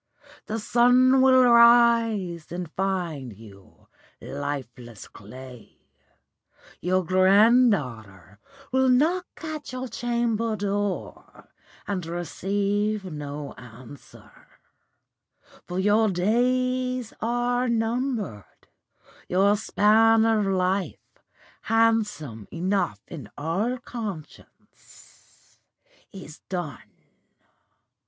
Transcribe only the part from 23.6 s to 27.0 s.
conscience, is done.